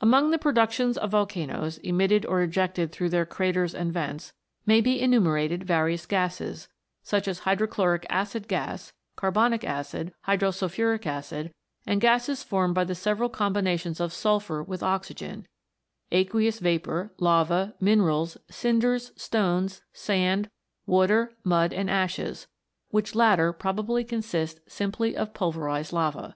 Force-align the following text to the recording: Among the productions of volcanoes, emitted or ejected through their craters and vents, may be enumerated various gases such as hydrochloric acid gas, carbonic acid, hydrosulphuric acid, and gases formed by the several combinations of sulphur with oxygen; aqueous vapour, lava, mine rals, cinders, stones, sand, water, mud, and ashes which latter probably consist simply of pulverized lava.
Among 0.00 0.32
the 0.32 0.38
productions 0.38 0.98
of 0.98 1.12
volcanoes, 1.12 1.78
emitted 1.78 2.26
or 2.26 2.42
ejected 2.42 2.90
through 2.90 3.10
their 3.10 3.24
craters 3.24 3.72
and 3.72 3.92
vents, 3.92 4.32
may 4.66 4.80
be 4.80 5.00
enumerated 5.00 5.62
various 5.62 6.06
gases 6.06 6.66
such 7.04 7.28
as 7.28 7.38
hydrochloric 7.46 8.04
acid 8.10 8.48
gas, 8.48 8.92
carbonic 9.14 9.62
acid, 9.62 10.12
hydrosulphuric 10.26 11.06
acid, 11.06 11.54
and 11.86 12.00
gases 12.00 12.42
formed 12.42 12.74
by 12.74 12.82
the 12.82 12.96
several 12.96 13.28
combinations 13.28 14.00
of 14.00 14.12
sulphur 14.12 14.60
with 14.60 14.82
oxygen; 14.82 15.46
aqueous 16.10 16.58
vapour, 16.58 17.12
lava, 17.20 17.76
mine 17.78 18.02
rals, 18.02 18.38
cinders, 18.50 19.12
stones, 19.14 19.82
sand, 19.92 20.50
water, 20.84 21.36
mud, 21.44 21.72
and 21.72 21.88
ashes 21.88 22.48
which 22.90 23.14
latter 23.14 23.52
probably 23.52 24.02
consist 24.02 24.58
simply 24.66 25.16
of 25.16 25.32
pulverized 25.32 25.92
lava. 25.92 26.34